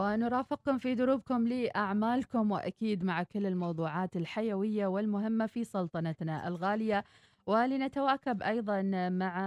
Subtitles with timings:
[0.00, 7.04] ونرافقكم في دروبكم لأعمالكم وأكيد مع كل الموضوعات الحيوية والمهمة في سلطنتنا الغالية.
[7.46, 9.40] ولنتواكب أيضا مع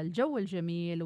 [0.00, 1.02] الجو الجميل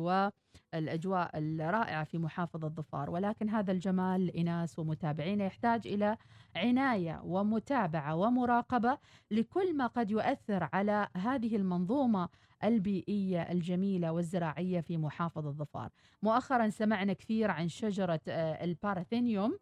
[0.75, 6.17] والأجواء الرائعة في محافظة ظفار ولكن هذا الجمال إناس ومتابعين يحتاج إلى
[6.57, 8.99] عناية ومتابعة ومراقبة
[9.31, 12.29] لكل ما قد يؤثر على هذه المنظومة
[12.65, 15.91] البيئية الجميلة والزراعية في محافظة ظفار.
[16.23, 19.59] مؤخرا سمعنا كثير عن شجرة الباراثينيوم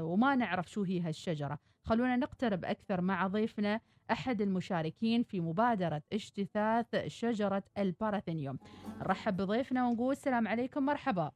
[0.00, 1.58] وما نعرف شو هي هالشجرة.
[1.82, 8.58] خلونا نقترب أكثر مع ضيفنا أحد المشاركين في مبادرة اجتثاث شجرة الباراثينيوم.
[9.00, 11.30] نرحب بضيفنا ونقول السلام عليكم مرحبا.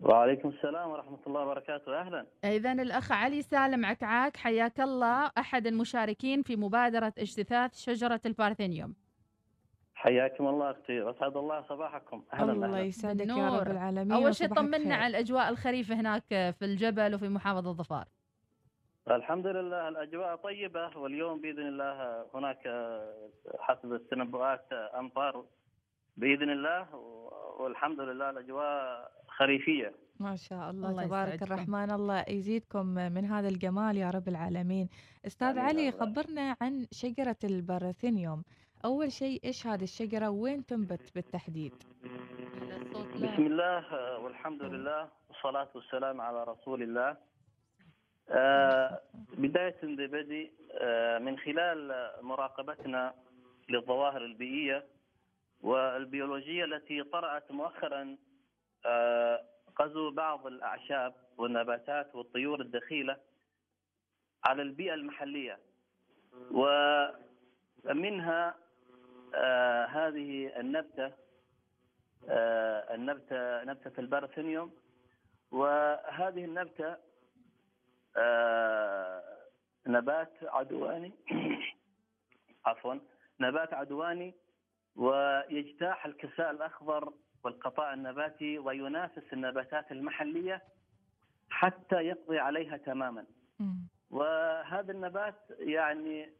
[0.00, 2.00] وعليكم السلام ورحمة الله وبركاته.
[2.00, 2.26] أهلا.
[2.44, 8.94] إذا الأخ علي سالم عكعاك حياك الله أحد المشاركين في مبادرة اجتثاث شجرة البارثينيوم
[9.94, 12.24] حياكم الله أختي أسعد الله صباحكم.
[12.32, 17.14] أهلا الله يسعدك يا رب العالمين أول شيء طمنا على الأجواء الخريفة هناك في الجبل
[17.14, 18.08] وفي محافظة ظفار
[19.10, 22.62] الحمد لله الأجواء طيبة واليوم بإذن الله هناك
[23.58, 25.44] حسب التنبؤات أمطار
[26.16, 26.94] بإذن الله
[27.58, 29.92] والحمد لله الأجواء خريفية.
[30.20, 31.52] ما شاء الله, الله تبارك يسعدكم.
[31.52, 31.90] الرحمن.
[31.90, 34.88] الله يزيدكم من هذا الجمال يا رب العالمين.
[35.26, 36.00] أستاذ علي الله.
[36.00, 38.44] خبرنا عن شجرة الباراثينيوم
[38.84, 41.74] أول شيء إيش هذه الشجرة؟ وين تنبت بالتحديد؟
[43.14, 47.16] بسم الله والحمد لله والصلاة والسلام على رسول الله.
[48.30, 49.00] آه
[49.38, 53.14] بداية ببدء آه من خلال مراقبتنا
[53.68, 54.86] للظواهر البيئية
[55.60, 58.16] والبيولوجية التي طرأت مؤخرا
[58.86, 59.44] آه
[59.80, 63.16] غزو بعض الأعشاب والنباتات والطيور الدخيلة
[64.44, 65.58] على البيئة المحلية.
[67.84, 68.54] ومنها
[69.34, 71.12] آه هذه النبتة
[72.28, 74.74] آه النبتة نبتة البارثينيوم
[75.50, 76.98] وهذه النبتة آه
[79.86, 81.12] نبات عدواني.
[82.66, 82.94] عفوا.
[83.40, 84.34] نبات عدواني
[84.96, 87.12] ويجتاح الكساء الأخضر
[87.44, 90.62] والقطاع النباتي وينافس النباتات المحلية
[91.50, 93.24] حتى يقضي عليها تماما.
[94.10, 96.32] وهذا النبات يعني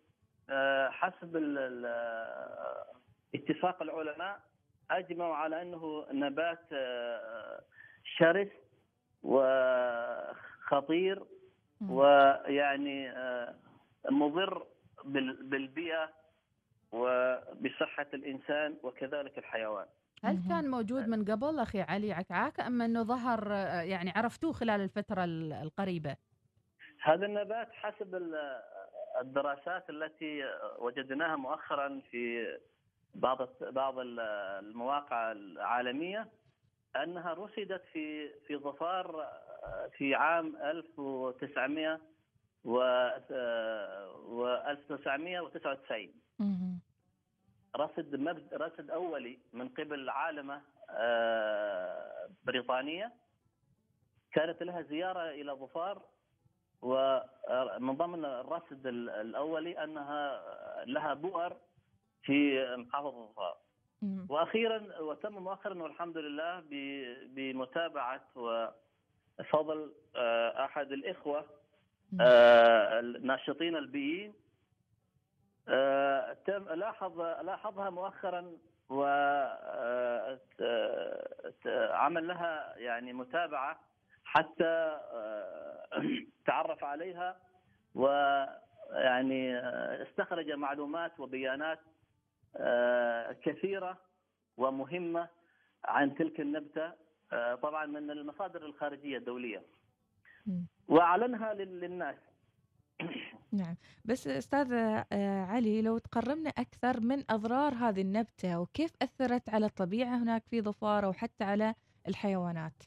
[0.91, 1.37] حسب
[3.35, 4.41] اتفاق العلماء
[4.91, 6.69] أجمعوا على أنه نبات
[8.05, 8.49] شرس
[9.23, 11.23] وخطير
[11.91, 13.15] ويعني
[14.11, 14.67] مضر
[15.05, 16.11] بالبيئة
[16.93, 19.87] وبصحة الإنسان وكذلك الحيوان.
[20.25, 23.53] هل كان موجود من قبل أخي علي عكعاك أم أنه ظهر
[23.85, 25.25] يعني عرفتوه خلال الفترة
[25.63, 26.17] القريبة؟
[27.03, 28.33] هذا النبات حسب
[29.21, 30.43] الدراسات التي
[30.79, 32.47] وجدناها مؤخرا في
[33.15, 36.29] بعض بعض المواقع العالمية
[36.97, 39.29] أنها رصدت في في ظفار
[39.99, 42.01] في عام 1900
[42.65, 42.83] و
[44.67, 46.13] 1999
[47.77, 50.63] رصد مبد رصد أولي من قبل عالمة
[52.45, 53.13] بريطانية.
[54.33, 56.03] كانت لها زيارة إلى ظفار
[56.83, 60.43] ومن ضمن الرصد الأولي أنها
[60.85, 61.57] لها بؤر
[62.23, 63.57] في محافظه ظفار.
[64.29, 66.63] وأخيرا وتم مؤخرا والحمد لله
[67.27, 69.93] بمتابعة وفضل
[70.67, 71.45] أحد الإخوة
[72.21, 74.33] الناشطين البيئيين.
[76.47, 78.53] تم لاحظ لاحظها مؤخرا
[78.89, 79.49] وعمل
[82.29, 83.81] لها يعني متابعة
[84.25, 84.99] حتى
[86.47, 87.37] تعرف عليها
[87.95, 89.59] ويعني
[90.03, 91.79] استخرج معلومات وبيانات
[93.45, 93.99] كثيرة
[94.57, 95.29] ومهمة
[95.85, 96.93] عن تلك النبتة
[97.63, 99.63] طبعا من المصادر الخارجية الدولية.
[100.89, 102.17] وأعلنها للناس.
[103.61, 103.77] نعم.
[104.05, 104.75] بس أستاذ
[105.49, 111.07] علي لو تقربنا أكثر من أضرار هذه النبتة وكيف أثرت على الطبيعة هناك في ظفار
[111.07, 111.75] وحتى على
[112.09, 112.83] الحيوانات؟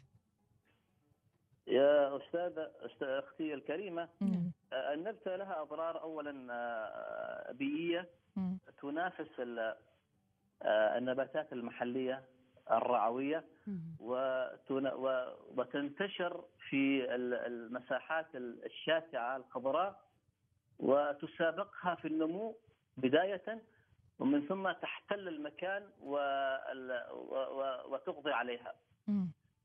[1.68, 2.72] يا أستاذة
[3.02, 4.52] أختي الكريمة مم.
[4.74, 6.32] النبتة لها أضرار اولا
[7.52, 8.10] بيئية
[8.82, 9.42] تنافس
[10.66, 12.24] النباتات المحلية
[12.72, 13.46] الرعوية
[15.56, 20.02] وتنتشر في المساحات الشاسعة الخضراء
[20.80, 22.56] وتسابقها في النمو
[22.98, 23.62] بداية
[24.20, 25.90] ومن ثم تحتل المكان
[27.90, 28.74] وتقضي عليها.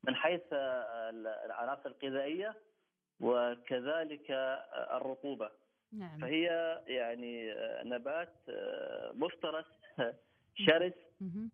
[0.05, 2.55] من حيث العناصر الغذائية
[3.21, 4.31] وكذلك
[4.91, 5.51] الرطوبة.
[5.93, 6.19] نعم.
[6.21, 7.55] فهي يعني
[7.85, 8.33] نبات
[9.15, 9.67] مفترس
[10.55, 10.93] شرس.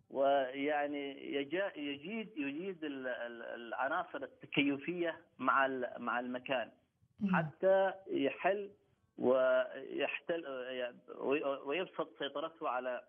[0.09, 5.67] ويعني يجيد يجيد العناصر التكيفية مع
[5.97, 6.69] مع المكان.
[7.33, 8.69] حتى يحل
[9.17, 10.43] ويحتل
[11.65, 13.01] ويبسط سيطرته على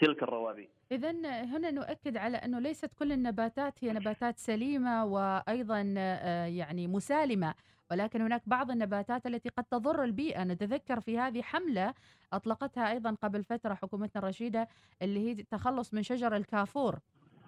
[0.00, 0.68] تلك الروابي.
[0.92, 1.10] إذا
[1.44, 7.54] هنا نؤكد على أنه ليست كل النباتات هي نباتات سليمة وأيضا آه، يعني مسالمة.
[7.92, 11.94] ولكن هناك بعض النباتات التي قد تضر البيئة نتذكر في هذه حملة
[12.32, 14.68] أطلقتها أيضا قبل فترة حكومتنا الرشيدة
[15.02, 16.98] اللي هي التخلص من شجر الكافور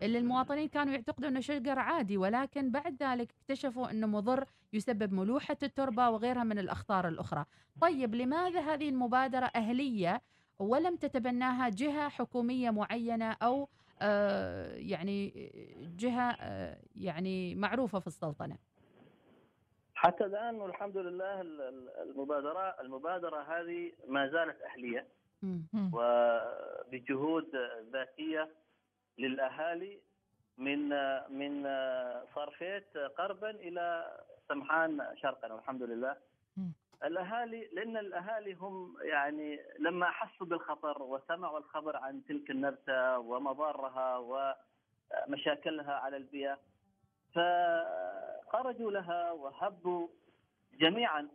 [0.02, 5.56] اللي المواطنين كانوا يعتقدوا إنه شجر عادي ولكن بعد ذلك اكتشفوا إنه مضر يسبب ملوحة
[5.62, 7.44] التربة وغيرها من الأخطار الأخرى.
[7.80, 10.22] طيب لماذا هذه المبادرة أهلية
[10.58, 13.68] ولم تتبناها جهة حكومية معينة أو
[14.02, 15.50] آه يعني
[15.98, 18.73] جهة آه يعني معروفة في السلطنة؟
[20.04, 21.40] حتى الآن والحمد لله
[22.02, 25.06] المبادره المبادرة هذه ما زالت أهلية.
[25.94, 27.56] وبجهود
[27.92, 28.48] ذاتية
[29.18, 29.98] للأهالي
[30.58, 30.88] من
[31.28, 31.62] من
[32.34, 34.16] صرفيت غربا إلى
[34.48, 36.16] سمحان شرقا والحمد لله.
[37.04, 45.92] الاهالي لأن الأهالي هم يعني لما احسوا بالخطر وسمعوا الخبر عن تلك النبتة ومضارها ومشاكلها
[45.92, 46.58] على البيئة
[48.54, 50.08] فخرجوا لها وهبوا
[50.80, 51.28] جميعا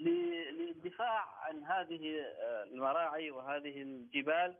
[0.00, 2.24] للدفاع عن هذه
[2.72, 4.54] المراعي وهذه الجبال.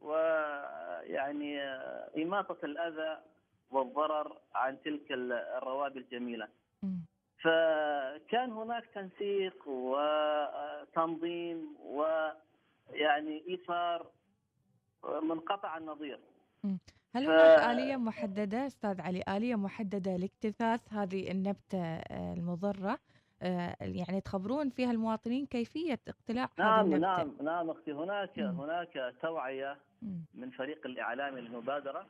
[0.00, 1.60] ويعني
[2.22, 3.18] إماطة الأذى
[3.70, 6.48] والضرر عن تلك الروابي الجميلة.
[7.42, 14.06] فكان هناك تنسيق وتنظيم ويعني إيثار
[15.22, 16.18] منقطع النظير.
[17.16, 17.62] هل هناك ف...
[17.62, 22.98] آلية محددة أستاذ علي؟ آلية محددة لاكتثاث هذه النبتة المضرة.
[23.42, 27.92] آه، يعني تخبرون فيها المواطنين كيفية اقتلاع نعم هذه النبتة؟ نعم نعم أختي.
[27.92, 28.60] هناك م.
[28.60, 29.76] هناك توعية
[30.34, 32.06] من فريق الإعلامي للمبادرة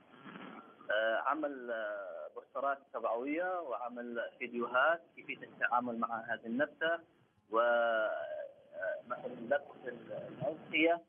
[0.90, 6.98] آه، عمل آه، بوسترات توعوية وعمل فيديوهات كيفية التعامل مع هذه النبتة
[7.50, 8.06] ومثلا
[9.50, 9.94] لبس
[10.28, 11.02] الأغذية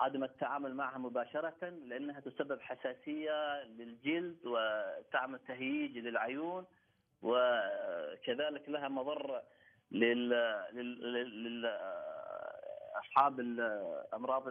[0.00, 6.66] عدم التعامل معها مباشرة لأنها تسبب حساسية للجلد وتعمل تهييج للعيون
[7.22, 9.42] وكذلك لها مضر
[9.92, 10.28] لل
[10.72, 11.66] لل
[12.98, 14.48] اصحاب الأمراض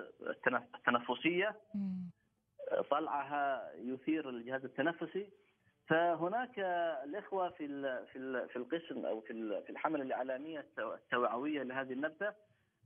[0.76, 1.56] التنفسية.
[2.90, 5.30] طلعها يثير الجهاز التنفسي.
[5.88, 6.60] فهناك
[7.04, 7.68] الإخوة في
[8.14, 12.34] في في القسم أو في في الحملة الإعلامية التوعوية لهذه النبتة.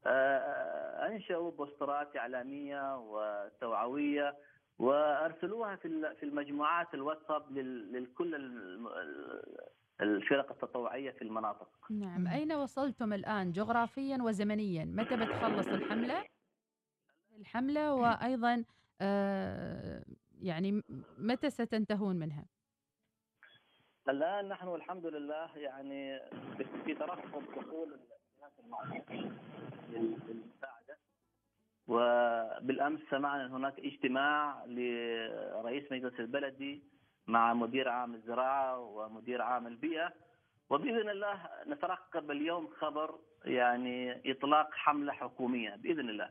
[0.06, 4.38] أنشأوا بوسترات إعلامية وتوعوية
[4.80, 8.36] وأرسلوها في في المجموعات الواتساب لكل
[10.02, 11.70] الفرق التطوعية في المناطق.
[11.90, 16.26] نعم، أين وصلتم الآن جغرافيا وزمنيا؟ متى بتخلص الحملة؟
[17.40, 18.66] الحملة وأيضا
[19.02, 20.04] آه
[20.42, 20.84] يعني
[21.18, 22.46] متى ستنتهون منها؟
[24.10, 26.20] الآن نحن والحمد لله يعني
[26.86, 28.00] في ترقب دخول
[29.90, 30.98] للمساعده
[31.88, 36.84] وبالأمس سمعنا أن هناك اجتماع لرئيس مجلس البلدي
[37.28, 40.14] مع مدير عام الزراعة ومدير عام البيئة.
[40.70, 46.30] وبإذن الله نترقب اليوم خبر يعني إطلاق حملة حكومية بإذن الله.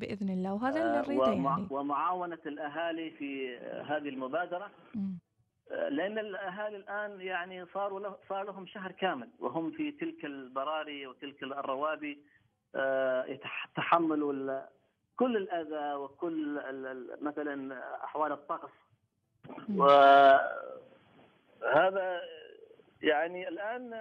[0.00, 0.54] بإذن الله.
[0.54, 1.66] وهذا اللي نريده يعني.
[1.70, 4.70] ومعاونة الأهالي في هذه المبادرة.
[5.72, 11.42] لأن الأهالي الآن يعني صاروا له صار لهم شهر كامل وهم في تلك البراري وتلك
[11.42, 12.18] الروابي
[13.26, 14.60] يتحملوا
[15.16, 16.60] كل الأذى وكل
[17.20, 18.70] مثلا أحوال الطقس.
[19.76, 20.60] وهذا
[23.02, 23.92] يعني الآن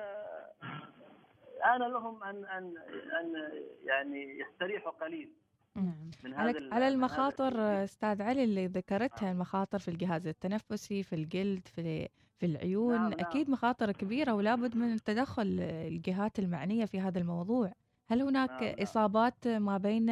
[1.76, 2.78] آن لهم ان ان
[3.20, 3.52] أن
[3.84, 5.32] يعني يستريحوا قليل.
[5.76, 6.12] نعم.
[6.24, 9.36] من هذا على المخاطر أستاذ علي اللي ذكرتها نعم.
[9.36, 13.54] المخاطر في الجهاز التنفسي في الجلد في في العيون نعم أكيد نعم.
[13.54, 17.72] مخاطر كبيرة ولا بد من تدخل الجهات المعنية في هذا الموضوع
[18.08, 18.64] هل هناك نعم.
[18.64, 18.76] نعم.
[18.82, 20.10] إصابات ما بين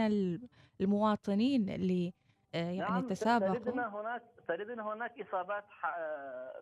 [0.82, 2.14] المواطنين اللي
[2.54, 5.66] آه، يعني نعم تسابقوا تجدنا هناك تجدنا هناك إصابات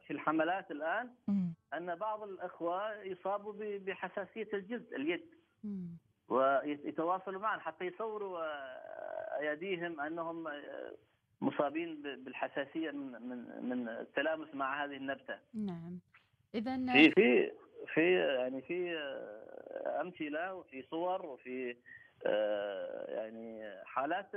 [0.08, 1.48] في الحملات الآن م.
[1.74, 5.26] أن بعض الأخوة يصابوا بحساسية الجلد اليد
[5.64, 5.88] م.
[6.30, 10.94] ويتواصلوا معنا حتى يصوروا آه، أيديهم أنهم آه،
[11.42, 15.40] مصابين بالحساسية من من من التلامس مع هذه النبتة.
[15.54, 16.00] نعم.
[16.56, 17.52] اذا في في
[17.94, 18.98] في يعني في
[20.02, 21.76] أمثلة وفي صور وفي
[23.10, 24.36] يعني حالات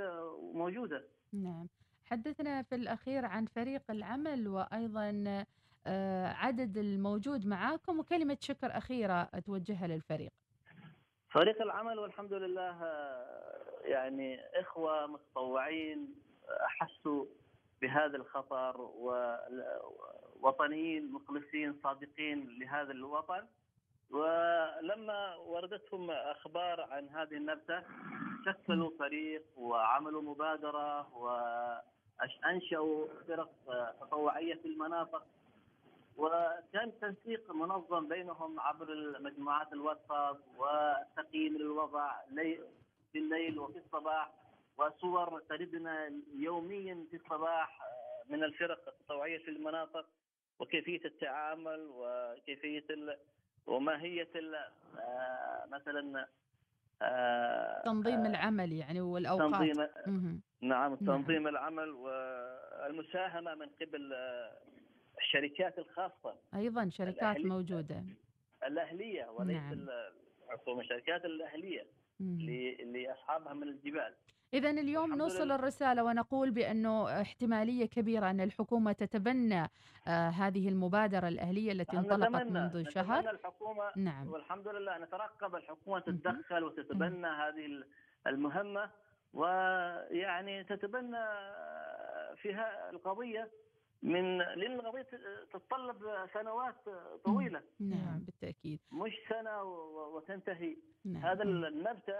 [0.53, 1.03] موجودة.
[1.33, 1.67] نعم
[2.05, 5.45] حدثنا في الأخير عن فريق العمل وأيضا
[5.87, 10.31] آه، عدد الموجود معاكم وكلمة شكر أخيرة توجهها للفريق
[11.31, 16.15] فريق العمل والحمد لله آه، يعني إخوة متطوعين
[16.65, 17.25] أحسوا
[17.81, 18.81] بهذا الخطر
[20.41, 23.45] ووطنيين مخلصين صادقين لهذا الوطن.
[24.11, 27.83] ولما وردتهم أخبار عن هذه النبتة
[28.45, 33.51] شكلوا فريق وعملوا مبادرة وأنشأوا فرق
[34.01, 35.25] تطوعية في المناطق.
[36.17, 42.11] وكان تنسيق منظم بينهم عبر مجموعات الواتساب وتقييم للوضع
[43.11, 44.31] في الليل وفي الصباح
[44.77, 47.79] وصور تردنا يوميا في الصباح
[48.29, 50.05] من الفرق التطوعيه في المناطق
[50.59, 52.85] وكيفية التعامل وكيفية
[53.67, 54.29] وماهية
[55.71, 56.27] مثلا
[57.85, 59.51] تنظيم العمل يعني والأوقات.
[59.51, 59.87] تنظيم
[60.61, 64.13] نعم تنظيم العمل والمساهمة من قبل
[65.35, 66.35] الشركات الخاصة.
[66.55, 67.49] أيضا شركات الأهلية.
[67.49, 68.03] موجودة.
[68.67, 70.79] الأهلية وليس نعم.
[70.79, 71.87] الشركات الأهلية
[72.85, 74.13] لأصحابها من الجبال.
[74.53, 79.61] إذا اليوم نوصل الرسالة ونقول بأنه احتمالية كبيرة أن الحكومة تتبنى
[80.07, 83.29] آه هذه المبادرة الأهلية التي انطلقت منذ شهر.
[83.29, 84.27] الحكومة نعم.
[84.27, 87.83] والحمد لله نترقب الحكومة تتدخل وتتبنى هذه
[88.27, 88.89] المهمة
[89.33, 91.25] ويعني تتبنى
[92.37, 93.51] فيها القضية
[94.03, 95.07] من لأن القضية
[95.53, 96.75] تتطلب سنوات
[97.25, 99.63] طويلة نعم بالتأكيد مش سنة
[100.15, 101.25] وتنتهي نعم.
[101.25, 102.15] هذا النبته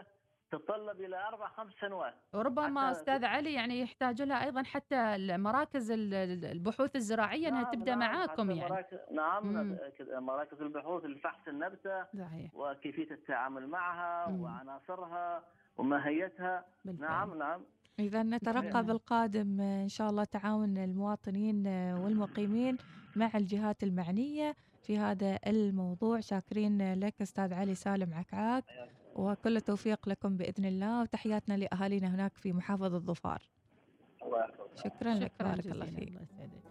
[0.52, 6.96] تتطلب إلى أربع خمس سنوات وربما أستاذ علي يعني يحتاج لها أيضا حتى مراكز البحوث
[6.96, 9.78] الزراعية إنها نعم تبدأ نعم معاكم يعني مراكز نعم مم.
[10.12, 12.56] مراكز البحوث لفحص النبتة صحيح.
[12.56, 14.42] وكيفية التعامل معها مم.
[14.42, 15.44] وعناصرها
[15.78, 17.10] وماهيتها بالفعل.
[17.10, 17.62] نعم نعم
[18.00, 22.78] إذا نترقب القادم إن شاء الله تعاون المواطنين والمقيمين
[23.16, 26.20] مع الجهات المعنية في هذا الموضوع.
[26.20, 28.64] شاكرين لك أستاذ علي سالم عكعاك
[29.16, 33.42] وكل التوفيق لكم بإذن الله وتحياتنا لأهالينا هناك في محافظة ظفار
[34.76, 36.20] شكرا, شكرا لك بارك الله فيك.